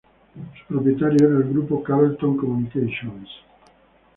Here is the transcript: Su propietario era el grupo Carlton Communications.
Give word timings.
Su 0.57 0.65
propietario 0.73 1.27
era 1.27 1.37
el 1.45 1.49
grupo 1.51 1.83
Carlton 1.83 2.35
Communications. 2.35 3.29